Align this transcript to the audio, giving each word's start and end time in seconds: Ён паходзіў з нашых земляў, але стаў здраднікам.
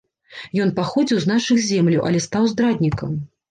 Ён 0.63 0.71
паходзіў 0.79 1.19
з 1.27 1.33
нашых 1.33 1.61
земляў, 1.69 2.03
але 2.09 2.25
стаў 2.29 2.51
здраднікам. 2.57 3.17